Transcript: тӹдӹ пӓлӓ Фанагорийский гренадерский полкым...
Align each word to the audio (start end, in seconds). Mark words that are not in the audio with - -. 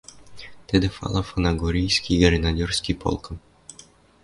тӹдӹ 0.67 0.87
пӓлӓ 0.95 1.21
Фанагорийский 1.29 2.19
гренадерский 2.23 2.95
полкым... 3.01 3.37